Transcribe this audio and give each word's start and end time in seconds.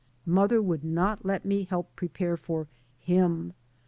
Mother 0.25 0.63
would 0.63 0.83
not 0.83 1.25
let 1.25 1.45
me 1.45 1.65
help 1.65 1.95
prepare 1.95 2.35
for" 2.35 2.67
him." 2.97 3.53